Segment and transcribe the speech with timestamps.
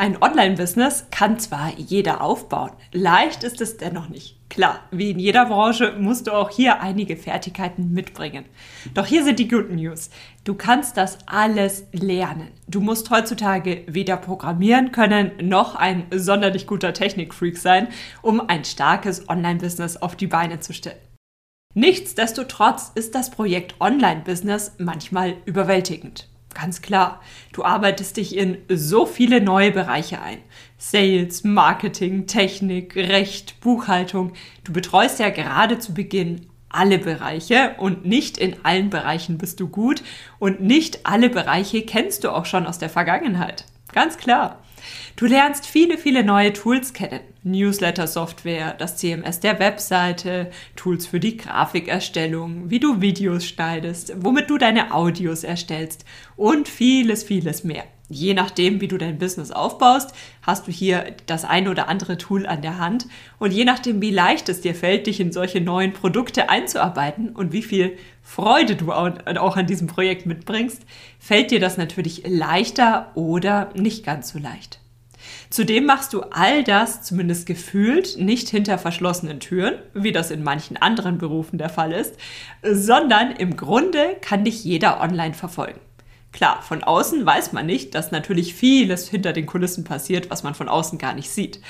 [0.00, 4.36] Ein Online-Business kann zwar jeder aufbauen, leicht ist es dennoch nicht.
[4.48, 8.44] Klar, wie in jeder Branche musst du auch hier einige Fertigkeiten mitbringen.
[8.94, 10.10] Doch hier sind die Good News.
[10.44, 12.52] Du kannst das alles lernen.
[12.68, 17.88] Du musst heutzutage weder programmieren können noch ein sonderlich guter Technikfreak sein,
[18.22, 21.00] um ein starkes Online-Business auf die Beine zu stellen.
[21.74, 26.28] Nichtsdestotrotz ist das Projekt Online-Business manchmal überwältigend.
[26.60, 27.20] Ganz klar,
[27.52, 30.38] du arbeitest dich in so viele neue Bereiche ein.
[30.76, 34.32] Sales, Marketing, Technik, Recht, Buchhaltung.
[34.64, 39.68] Du betreust ja gerade zu Beginn alle Bereiche und nicht in allen Bereichen bist du
[39.68, 40.02] gut
[40.40, 43.64] und nicht alle Bereiche kennst du auch schon aus der Vergangenheit.
[43.92, 44.58] Ganz klar.
[45.16, 47.20] Du lernst viele, viele neue Tools kennen.
[47.44, 54.58] Newsletter-Software, das CMS der Webseite, Tools für die Grafikerstellung, wie du Videos schneidest, womit du
[54.58, 56.04] deine Audios erstellst
[56.36, 57.84] und vieles, vieles mehr.
[58.10, 62.46] Je nachdem, wie du dein Business aufbaust, hast du hier das ein oder andere Tool
[62.46, 63.06] an der Hand.
[63.38, 67.52] Und je nachdem, wie leicht es dir fällt, dich in solche neuen Produkte einzuarbeiten und
[67.52, 70.82] wie viel Freude du auch an diesem Projekt mitbringst,
[71.18, 74.80] fällt dir das natürlich leichter oder nicht ganz so leicht.
[75.50, 80.78] Zudem machst du all das, zumindest gefühlt, nicht hinter verschlossenen Türen, wie das in manchen
[80.78, 82.14] anderen Berufen der Fall ist,
[82.62, 85.80] sondern im Grunde kann dich jeder online verfolgen.
[86.32, 90.54] Klar, von außen weiß man nicht, dass natürlich vieles hinter den Kulissen passiert, was man
[90.54, 91.60] von außen gar nicht sieht.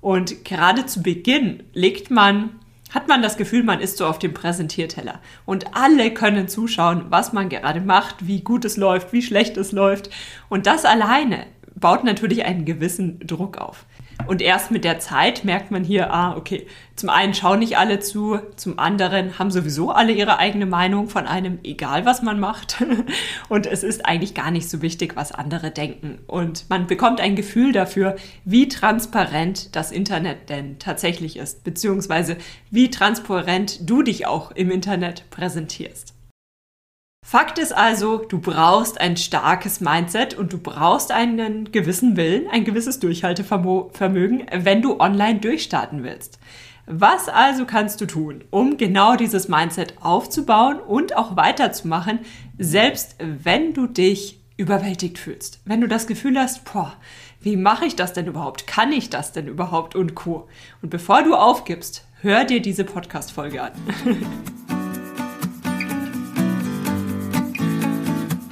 [0.00, 2.50] Und gerade zu Beginn legt man,
[2.92, 5.20] hat man das Gefühl, man ist so auf dem Präsentierteller.
[5.46, 9.72] Und alle können zuschauen, was man gerade macht, wie gut es läuft, wie schlecht es
[9.72, 10.10] läuft.
[10.50, 13.86] Und das alleine baut natürlich einen gewissen Druck auf.
[14.26, 18.00] Und erst mit der Zeit merkt man hier, ah, okay, zum einen schauen nicht alle
[18.00, 22.84] zu, zum anderen haben sowieso alle ihre eigene Meinung von einem, egal was man macht.
[23.48, 26.18] Und es ist eigentlich gar nicht so wichtig, was andere denken.
[26.26, 32.36] Und man bekommt ein Gefühl dafür, wie transparent das Internet denn tatsächlich ist, beziehungsweise
[32.70, 36.11] wie transparent du dich auch im Internet präsentierst.
[37.24, 42.64] Fakt ist also, du brauchst ein starkes Mindset und du brauchst einen gewissen Willen, ein
[42.64, 46.38] gewisses Durchhaltevermögen, wenn du online durchstarten willst.
[46.86, 52.18] Was also kannst du tun, um genau dieses Mindset aufzubauen und auch weiterzumachen,
[52.58, 55.60] selbst wenn du dich überwältigt fühlst?
[55.64, 56.92] Wenn du das Gefühl hast, boah,
[57.40, 58.66] wie mache ich das denn überhaupt?
[58.66, 60.48] Kann ich das denn überhaupt und co.
[60.82, 63.72] Und bevor du aufgibst, hör dir diese Podcast-Folge an.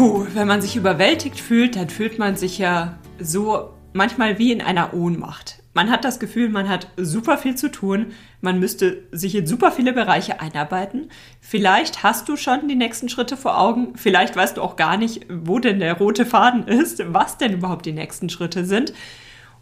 [0.00, 4.62] Puh, wenn man sich überwältigt fühlt, dann fühlt man sich ja so manchmal wie in
[4.62, 5.62] einer Ohnmacht.
[5.74, 8.06] Man hat das Gefühl, man hat super viel zu tun,
[8.40, 11.10] man müsste sich in super viele Bereiche einarbeiten.
[11.42, 15.26] Vielleicht hast du schon die nächsten Schritte vor Augen, vielleicht weißt du auch gar nicht,
[15.28, 18.94] wo denn der rote Faden ist, was denn überhaupt die nächsten Schritte sind.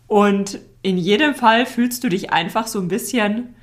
[0.07, 3.57] Und in jedem Fall fühlst du dich einfach so ein bisschen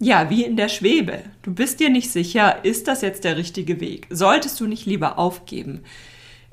[0.00, 1.20] ja, wie in der Schwebe.
[1.42, 4.06] Du bist dir nicht sicher, ist das jetzt der richtige Weg?
[4.08, 5.82] Solltest du nicht lieber aufgeben?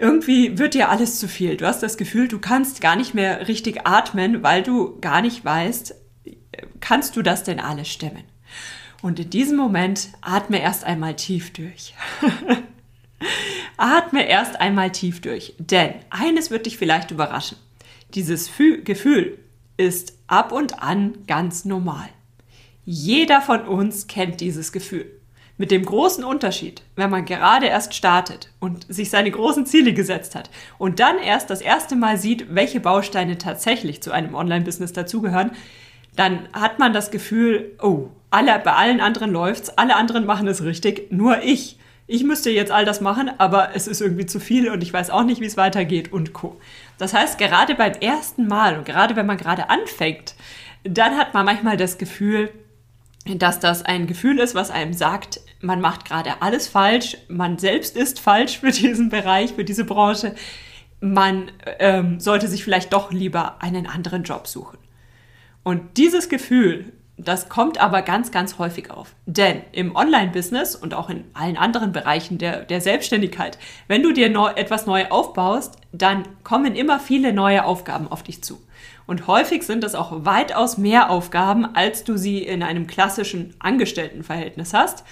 [0.02, 1.58] Irgendwie wird dir alles zu viel.
[1.58, 5.46] Du hast das Gefühl, du kannst gar nicht mehr richtig atmen, weil du gar nicht
[5.46, 5.94] weißt,
[6.80, 8.24] kannst du das denn alles stemmen?
[9.04, 11.94] Und in diesem Moment atme erst einmal tief durch.
[13.78, 17.58] atme erst einmal tief durch, denn eines wird dich vielleicht überraschen.
[18.16, 19.38] Dieses Fü Gefühl
[19.78, 22.10] ist ab und an ganz normal.
[22.86, 25.21] Jeder von uns kennt dieses Gefühl.
[25.62, 30.34] Mit dem großen Unterschied, wenn man gerade erst startet und sich seine großen Ziele gesetzt
[30.34, 30.50] hat
[30.80, 35.52] und dann erst das erste Mal sieht, welche Bausteine tatsächlich zu einem Online-Business dazugehören,
[36.16, 40.64] dann hat man das Gefühl, oh, alle, bei allen anderen läuft's, alle anderen machen es
[40.64, 41.78] richtig, nur ich.
[42.08, 45.12] Ich müsste jetzt all das machen, aber es ist irgendwie zu viel und ich weiß
[45.12, 46.60] auch nicht, wie es weitergeht und co.
[46.98, 50.34] Das heißt, gerade beim ersten Mal und gerade wenn man gerade anfängt,
[50.84, 52.50] dann hat man manchmal das Gefühl,
[53.26, 57.96] dass das ein Gefühl ist, was einem sagt, man macht gerade alles falsch, man selbst
[57.96, 60.34] ist falsch für diesen Bereich, für diese Branche,
[61.00, 64.78] man ähm, sollte sich vielleicht doch lieber einen anderen Job suchen.
[65.64, 69.14] Und dieses Gefühl, Das kommt aber ganz, ganz häufig auf.
[69.28, 74.30] Denn im Online-Business und auch in allen anderen Bereichen der, der Selbstständigkeit, wenn du dir
[74.30, 78.60] neu, etwas neu aufbaust, dann kommen immer viele neue Aufgaben auf dich zu.
[79.08, 84.74] Und häufig sind das auch weitaus mehr Aufgaben, als du sie in einem klassischen Angestelltenverhältnis
[84.74, 85.04] hast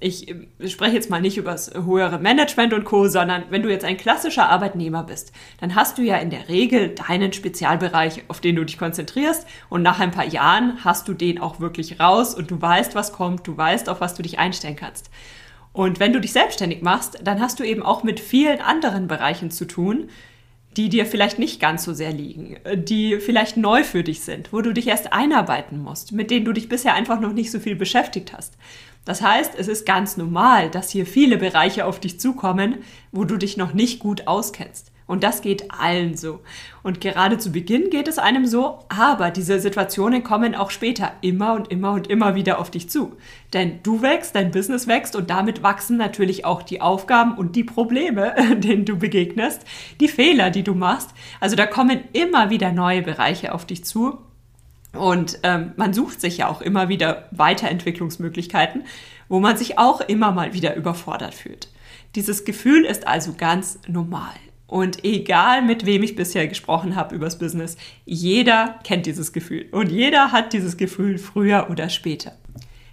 [0.00, 0.34] ich
[0.66, 3.96] spreche jetzt mal nicht über das höhere Management und Co., sondern wenn du jetzt ein
[3.96, 8.64] klassischer Arbeitnehmer bist, dann hast du ja in der Regel deinen Spezialbereich, auf den du
[8.64, 12.60] dich konzentrierst und nach ein paar Jahren hast du den auch wirklich raus und du
[12.60, 15.10] weißt, was kommt, du weißt, auf was du dich einstellen kannst.
[15.72, 19.50] Und wenn du dich selbstständig machst, dann hast du eben auch mit vielen anderen Bereichen
[19.50, 20.08] zu tun,
[20.76, 24.60] die dir vielleicht nicht ganz so sehr liegen, die vielleicht neu für dich sind, wo
[24.60, 27.74] du dich erst einarbeiten musst, mit denen du dich bisher einfach noch nicht so viel
[27.74, 28.54] beschäftigt hast.
[29.04, 32.78] Das heißt, es ist ganz normal, dass hier viele Bereiche auf dich zukommen,
[33.10, 34.89] wo du dich noch nicht gut auskennst.
[35.10, 36.38] Und das geht allen so.
[36.84, 41.54] Und gerade zu Beginn geht es einem so, aber diese Situationen kommen auch später immer
[41.54, 43.16] und immer und immer wieder auf dich zu.
[43.52, 47.64] Denn du wächst, dein Business wächst und damit wachsen natürlich auch die Aufgaben und die
[47.64, 49.62] Probleme, denen du begegnest,
[49.98, 51.10] die Fehler, die du machst.
[51.40, 54.18] Also da kommen immer wieder neue Bereiche auf dich zu
[54.92, 58.84] und ähm, man sucht sich ja auch immer wieder Weiterentwicklungsmöglichkeiten,
[59.28, 61.66] wo man sich auch immer mal wieder überfordert fühlt.
[62.14, 64.34] Dieses Gefühl ist also ganz normal.
[64.70, 69.66] Und egal mit wem ich bisher gesprochen habe übers Business, jeder kennt dieses Gefühl.
[69.72, 72.36] Und jeder hat dieses Gefühl früher oder später.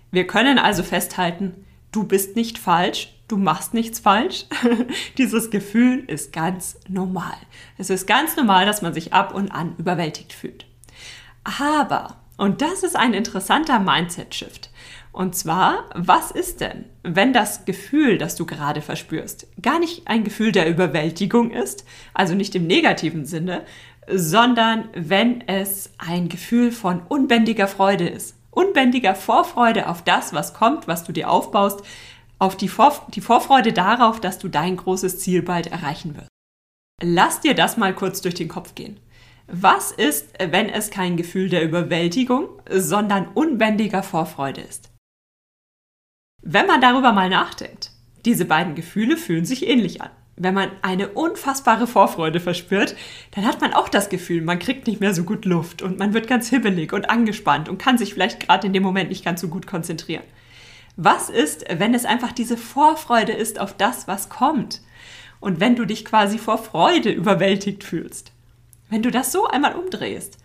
[0.09, 1.53] Wir können also festhalten,
[1.91, 4.45] du bist nicht falsch, du machst nichts falsch.
[5.19, 7.38] dieses Gefühl ist ganz normal.
[7.77, 10.65] Es ist ganz normal, dass man sich ab und an überwältigt fühlt.
[11.44, 14.71] Aber, und das ist ein interessanter Mindset-Shift.
[15.17, 20.23] Und zwar, was ist denn, wenn das Gefühl, das du gerade verspürst, gar nicht ein
[20.23, 23.63] Gefühl der Überwältigung ist, also nicht im negativen Sinne,
[24.07, 28.35] sondern wenn es ein Gefühl von unbändiger Freude ist.
[28.51, 31.81] Unbändiger Vorfreude auf das, was kommt, was du dir aufbaust,
[32.37, 36.29] auf die, Vor die Vorfreude darauf, dass du dein großes Ziel bald erreichen wirst.
[37.01, 38.99] Lass dir das mal kurz durch den Kopf gehen.
[39.47, 44.91] Was ist, wenn es kein Gefühl der Überwältigung, sondern unbändiger Vorfreude ist?
[46.49, 47.91] Wenn man darüber mal nachdenkt,
[48.23, 50.11] diese beiden Gefühle fühlen sich ähnlich an.
[50.38, 52.95] Wenn man eine unfassbare Vorfreude verspürt,
[53.31, 56.13] dann hat man auch das Gefühl, man kriegt nicht mehr so gut Luft und man
[56.13, 59.41] wird ganz hibbelig und angespannt und kann sich vielleicht gerade in dem Moment nicht ganz
[59.41, 60.23] so gut konzentrieren.
[60.95, 64.79] Was ist, wenn es einfach diese Vorfreude ist auf das, was kommt?
[65.41, 68.31] Und wenn du dich quasi vor Freude überwältigt fühlst?
[68.89, 70.38] Wenn du das so einmal umdrehst,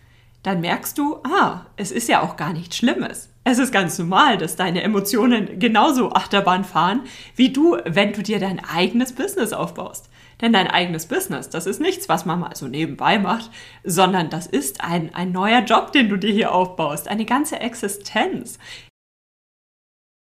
[0.43, 3.32] dann merkst du, ah, es ist ja auch gar nichts Schlimmes.
[3.45, 7.03] Es ist ganz normal, dass deine Emotionen genauso Achterbahn fahren,
[7.35, 10.11] wie du, wenn du dir dein eigenes Business aufbaust.
[10.41, 13.51] Denn dein eigenes Business, das ist nichts, was man mal so nebenbei macht,
[13.85, 18.59] sondern das ist ein, ein neuer Job, den du dir hier aufbaust, eine ganze Existenz.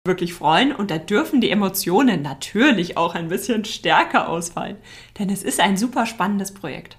[0.06, 4.78] Wirklich freuen und da dürfen die Emotionen natürlich auch ein bisschen stärker ausfallen,
[5.18, 6.96] denn es ist ein super spannendes Projekt.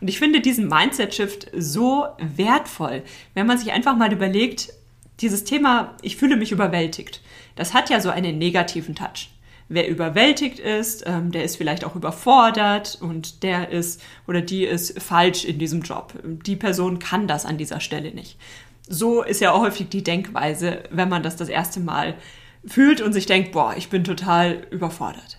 [0.00, 3.04] Und ich finde diesen Mindset-Shift so wertvoll,
[3.34, 4.70] wenn man sich einfach mal überlegt,
[5.20, 7.20] dieses Thema, ich fühle mich überwältigt,
[7.56, 9.30] das hat ja so einen negativen Touch.
[9.68, 15.00] Wer überwältigt ist, ähm, der ist vielleicht auch überfordert und der ist oder die ist
[15.00, 16.12] falsch in diesem Job.
[16.24, 18.36] Die Person kann das an dieser Stelle nicht.
[18.88, 22.16] So ist ja auch häufig die Denkweise, wenn man das das erste Mal
[22.66, 25.38] fühlt und sich denkt, boah, ich bin total überfordert.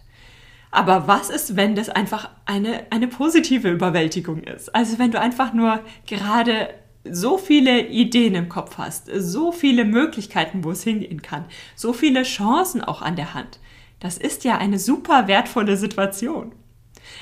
[0.71, 4.73] Aber was ist, wenn das einfach eine, eine positive Überwältigung ist?
[4.73, 6.69] Also wenn du einfach nur gerade
[7.03, 12.23] so viele Ideen im Kopf hast, so viele Möglichkeiten, wo es hingehen kann, so viele
[12.23, 13.59] Chancen auch an der Hand.
[13.99, 16.53] Das ist ja eine super wertvolle Situation.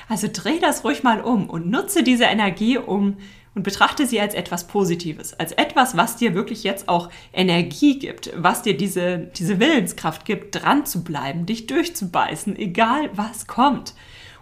[0.08, 3.16] Also dreh das ruhig mal um und nutze diese Energie, um
[3.54, 8.30] und betrachte sie als etwas Positives, als etwas, was dir wirklich jetzt auch Energie gibt,
[8.36, 13.94] was dir diese, diese Willenskraft gibt, dran zu bleiben, dich durchzubeißen, egal was kommt.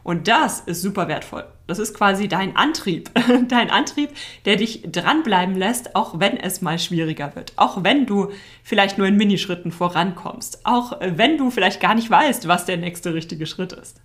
[0.03, 1.47] Und das ist super wertvoll.
[1.69, 3.11] Das ist quasi dein Antrieb.
[3.49, 4.09] Dein Antrieb,
[4.47, 7.53] der dich dranbleiben lässt, auch wenn es mal schwieriger wird.
[7.57, 8.33] Auch wenn du
[8.65, 10.65] vielleicht nur in Minischritten vorankommst.
[10.65, 14.01] Auch wenn du vielleicht gar nicht weißt, was der nächste richtige Schritt ist.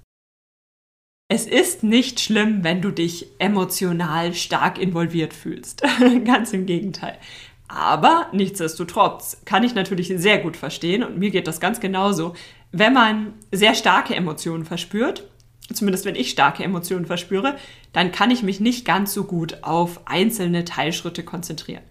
[1.29, 5.83] Es ist nicht schlimm, wenn du dich emotional stark involviert fühlst.
[6.25, 7.17] Ganz im Gegenteil.
[7.69, 12.35] Aber nichtsdestotrotz kann ich natürlich sehr gut verstehen, und mir geht das ganz genauso,
[12.71, 15.27] wenn man sehr starke Emotionen verspürt,
[15.73, 17.55] zumindest wenn ich starke Emotionen verspüre,
[17.91, 21.83] dann kann ich mich nicht ganz so gut auf einzelne Teilschritte konzentrieren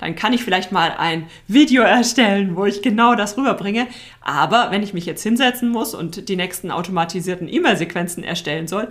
[0.00, 3.86] dann kann ich vielleicht mal ein Video erstellen, wo ich genau das rüberbringe.
[4.22, 8.88] Aber wenn ich mich jetzt hinsetzen muss und die nächsten automatisierten E-Mail-Sequenzen erstellen soll,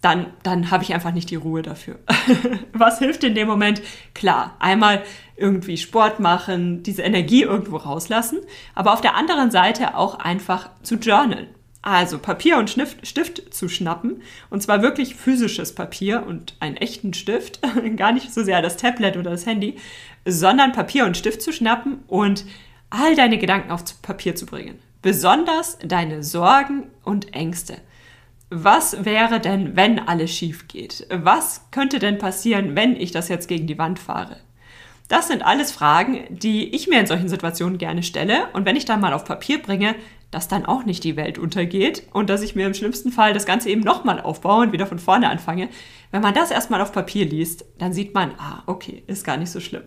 [0.00, 1.98] dann, dann habe ich einfach nicht die Ruhe dafür.
[2.72, 3.82] Was hilft in dem Moment?
[4.14, 5.02] Klar, einmal
[5.36, 8.38] irgendwie Sport machen, diese Energie irgendwo rauslassen,
[8.74, 11.48] aber auf der anderen Seite auch einfach zu journalen.
[11.80, 17.60] Also Papier und Stift, zu schnappen und zwar wirklich physisches Papier und einen echten Stift,
[17.96, 19.76] gar nicht so sehr das Tablet oder das Handy,
[20.24, 22.44] sondern Papier und Stift zu schnappen und
[22.90, 24.78] all deine Gedanken auf Papier zu bringen.
[25.02, 27.76] Besonders deine Sorgen und Ängste.
[28.50, 31.06] Was wäre denn, wenn alles schief geht?
[31.10, 34.38] Was könnte denn passieren, wenn ich das jetzt gegen die Wand fahre?
[35.08, 38.48] Das sind alles Fragen, die ich mir in solchen Situationen gerne stelle.
[38.52, 39.94] Und wenn ich dann mal auf Papier bringe,
[40.30, 43.46] dass dann auch nicht die Welt untergeht und dass ich mir im schlimmsten Fall das
[43.46, 45.68] Ganze eben nochmal aufbaue und wieder von vorne anfange.
[46.10, 49.50] Wenn man das erstmal auf Papier liest, dann sieht man, ah, okay, ist gar nicht
[49.50, 49.84] so schlimm.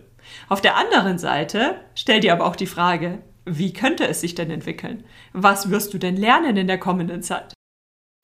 [0.48, 4.50] Auf der anderen Seite stell dir aber auch die Frage, wie könnte es sich denn
[4.50, 5.04] entwickeln?
[5.32, 7.54] Was wirst du denn lernen in der kommenden Zeit?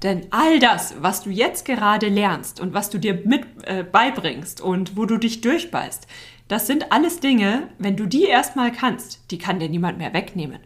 [0.02, 4.60] Denn all das, was du jetzt gerade lernst und was du dir mit äh, beibringst
[4.60, 6.06] und wo du dich durchbeißt,
[6.46, 10.60] das sind alles Dinge, wenn du die erstmal kannst, die kann dir niemand mehr wegnehmen.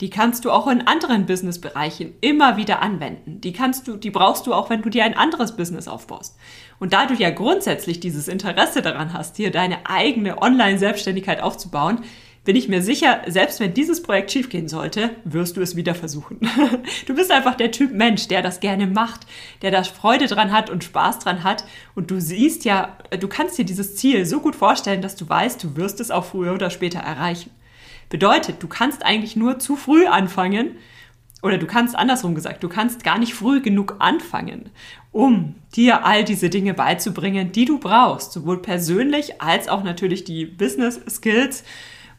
[0.00, 3.40] Die kannst du auch in anderen Businessbereichen immer wieder anwenden.
[3.40, 6.36] Die kannst du, die brauchst du auch, wenn du dir ein anderes Business aufbaust.
[6.80, 12.00] Und da du ja grundsätzlich dieses Interesse daran hast, dir deine eigene Online-Selbstständigkeit aufzubauen,
[12.42, 16.40] bin ich mir sicher, selbst wenn dieses Projekt schiefgehen sollte, wirst du es wieder versuchen.
[17.06, 19.20] Du bist einfach der Typ Mensch, der das gerne macht,
[19.62, 21.64] der da Freude dran hat und Spaß dran hat.
[21.94, 25.62] Und du siehst ja, du kannst dir dieses Ziel so gut vorstellen, dass du weißt,
[25.62, 27.50] du wirst es auch früher oder später erreichen.
[28.14, 30.76] Bedeutet, du kannst eigentlich nur zu früh anfangen,
[31.42, 34.70] oder du kannst andersrum gesagt, du kannst gar nicht früh genug anfangen,
[35.10, 40.44] um dir all diese Dinge beizubringen, die du brauchst, sowohl persönlich als auch natürlich die
[40.44, 41.64] Business Skills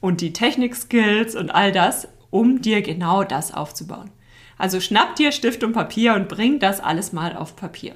[0.02, 4.12] und die Technik Skills und all das, um dir genau das aufzubauen.
[4.58, 7.96] Also schnapp dir Stift und Papier und bring das alles mal auf Papier.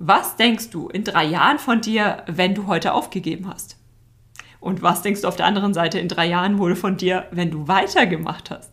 [0.00, 3.75] Was denkst du in drei Jahren von dir, wenn du heute aufgegeben hast?
[4.60, 7.50] Und was denkst du auf der anderen Seite in drei Jahren wohl von dir, wenn
[7.50, 8.72] du weitergemacht hast?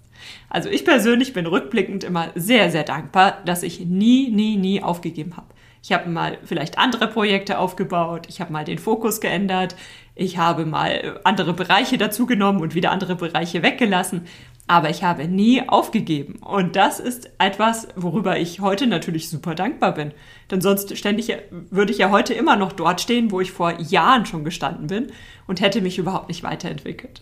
[0.49, 5.35] Also ich persönlich bin rückblickend immer sehr, sehr dankbar, dass ich nie, nie, nie aufgegeben
[5.35, 5.47] habe.
[5.81, 9.75] Ich habe mal vielleicht andere Projekte aufgebaut, ich habe mal den Fokus geändert,
[10.15, 14.25] ich habe mal andere Bereiche dazugenommen und wieder andere Bereiche weggelassen,
[14.67, 16.35] aber ich habe nie aufgegeben.
[16.35, 20.13] Und das ist etwas, worüber ich heute natürlich super dankbar bin.
[20.49, 21.35] Denn sonst ständig
[21.69, 25.07] würde ich ja heute immer noch dort stehen, wo ich vor Jahren schon gestanden bin
[25.47, 27.21] und hätte mich überhaupt nicht weiterentwickelt.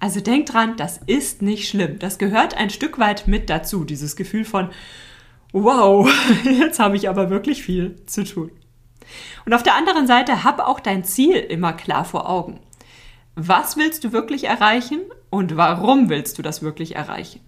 [0.00, 1.98] Also denk dran, das ist nicht schlimm.
[1.98, 4.68] Das gehört ein Stück weit mit dazu, dieses Gefühl von,
[5.52, 6.10] wow,
[6.44, 8.50] jetzt habe ich aber wirklich viel zu tun.
[9.46, 12.60] Und auf der anderen Seite hab auch dein Ziel immer klar vor Augen.
[13.36, 17.40] Was willst du wirklich erreichen und warum willst du das wirklich erreichen?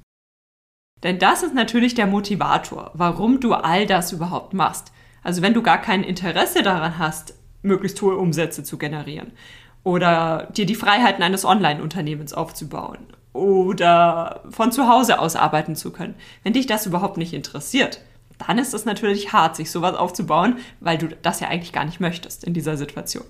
[1.02, 4.93] Denn das ist natürlich der Motivator, warum du all das überhaupt machst.
[5.23, 9.33] Also wenn du gar kein Interesse daran hast, möglichst hohe Umsätze zu generieren
[9.85, 16.16] oder dir die Freiheiten eines Online-Unternehmens aufzubauen oder von zu Hause aus arbeiten zu können.
[16.43, 18.00] Wenn dich das überhaupt nicht interessiert,
[18.45, 22.00] dann ist es natürlich hart, sich sowas aufzubauen, weil du das ja eigentlich gar nicht
[22.00, 23.25] möchtest in dieser Situation.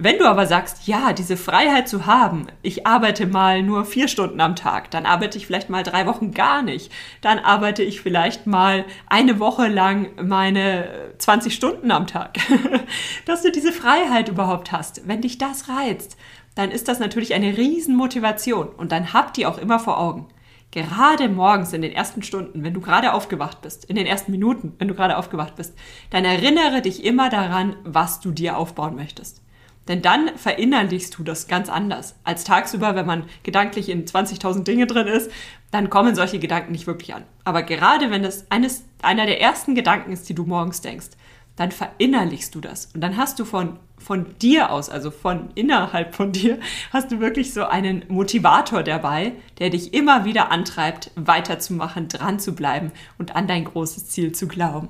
[0.00, 4.40] Wenn du aber sagst, ja, diese Freiheit zu haben, ich arbeite mal nur vier Stunden
[4.40, 8.46] am Tag, dann arbeite ich vielleicht mal drei Wochen gar nicht, dann arbeite ich vielleicht
[8.46, 12.38] mal eine Woche lang meine 20 Stunden am Tag,
[13.26, 15.08] dass du diese Freiheit überhaupt hast.
[15.08, 16.16] Wenn dich das reizt,
[16.54, 20.28] dann ist das natürlich eine Riesenmotivation und dann habt ihr auch immer vor Augen.
[20.70, 24.74] Gerade morgens in den ersten Stunden, wenn du gerade aufgewacht bist, in den ersten Minuten,
[24.78, 25.76] wenn du gerade aufgewacht bist,
[26.10, 29.42] dann erinnere dich immer daran, was du dir aufbauen möchtest.
[29.88, 32.14] Denn dann verinnerlichst du das ganz anders.
[32.22, 35.30] Als tagsüber, wenn man gedanklich in 20.000 Dinge drin ist,
[35.70, 37.24] dann kommen solche Gedanken nicht wirklich an.
[37.44, 41.08] Aber gerade wenn das eines, einer der ersten Gedanken ist, die du morgens denkst,
[41.56, 42.86] dann verinnerlichst du das.
[42.94, 46.60] Und dann hast du von, von dir aus, also von innerhalb von dir,
[46.92, 52.54] hast du wirklich so einen Motivator dabei, der dich immer wieder antreibt, weiterzumachen, dran zu
[52.54, 54.88] bleiben und an dein großes Ziel zu glauben.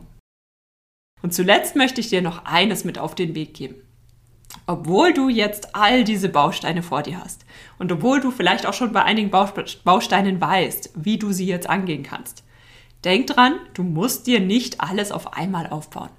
[1.23, 3.88] Und zuletzt möchte ich dir noch eines mit auf den Weg geben
[4.67, 7.45] obwohl du jetzt all diese Bausteine vor dir hast
[7.79, 12.03] und obwohl du vielleicht auch schon bei einigen Bausteinen weißt, wie du sie jetzt angehen
[12.03, 12.45] kannst.
[13.05, 16.11] Denk dran, du musst dir nicht alles auf einmal aufbauen.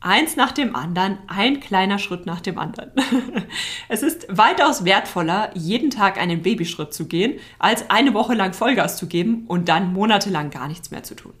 [0.00, 2.92] Eins nach dem anderen, ein kleiner Schritt nach dem anderen.
[3.88, 8.98] es ist weitaus wertvoller, jeden Tag einen Babyschritt zu gehen, als eine Woche lang Vollgas
[8.98, 11.32] zu geben und dann monatelang gar nichts mehr zu tun.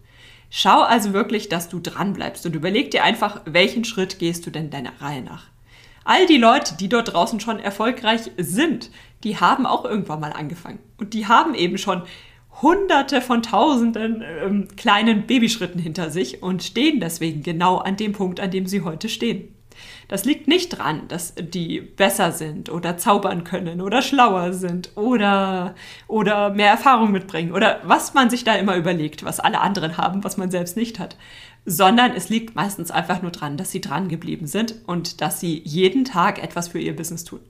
[0.50, 4.50] Schau also wirklich, dass du dran bleibst und überleg dir einfach, welchen Schritt gehst du
[4.50, 5.44] denn deiner Reihe nach.
[6.08, 8.92] All die Leute, die dort draußen schon erfolgreich sind,
[9.24, 10.78] die haben auch irgendwann mal angefangen.
[10.98, 12.02] Und die haben eben schon
[12.62, 18.38] hunderte von tausenden ähm, kleinen Babyschritten hinter sich und stehen deswegen genau an dem Punkt,
[18.38, 19.52] an dem sie heute stehen.
[20.06, 25.74] Das liegt nicht dran, dass die besser sind oder zaubern können oder schlauer sind oder,
[26.06, 30.22] oder mehr Erfahrung mitbringen oder was man sich da immer überlegt, was alle anderen haben,
[30.22, 31.16] was man selbst nicht hat.
[31.66, 35.60] Sondern es liegt meistens einfach nur dran, dass sie dran geblieben sind und dass sie
[35.64, 37.40] jeden Tag etwas für ihr Business tun.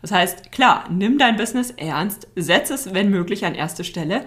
[0.00, 4.24] Das heißt, klar, nimm dein Business ernst, setz es, wenn möglich, an erste Stelle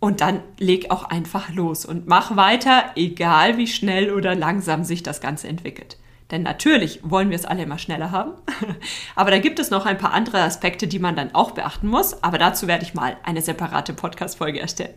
[0.00, 5.02] und dann leg auch einfach los und mach weiter, egal wie schnell oder langsam sich
[5.02, 5.98] das Ganze entwickelt.
[6.30, 8.32] Denn natürlich wollen wir es alle immer schneller haben.
[9.16, 12.22] Aber da gibt es noch ein paar andere Aspekte, die man dann auch beachten muss.
[12.22, 14.94] Aber dazu werde ich mal eine separate Podcast-Folge erstellen.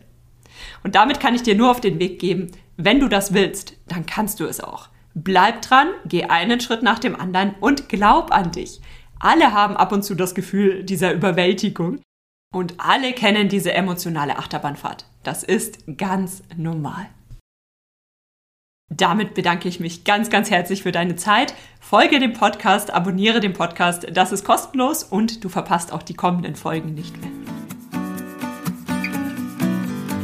[0.84, 4.06] Und damit kann ich dir nur auf den Weg geben, wenn du das willst, dann
[4.06, 4.90] kannst du es auch.
[5.14, 8.82] Bleib dran, geh einen Schritt nach dem anderen und glaub an dich.
[9.20, 12.02] Alle haben ab und zu das Gefühl dieser Überwältigung
[12.54, 15.06] und alle kennen diese emotionale Achterbahnfahrt.
[15.24, 17.08] Das ist ganz normal.
[18.92, 21.56] Damit bedanke ich mich ganz, ganz herzlich für deine Zeit.
[21.80, 24.06] Folge dem Podcast, abonniere den Podcast.
[24.12, 27.43] Das ist kostenlos und du verpasst auch die kommenden Folgen nicht mehr.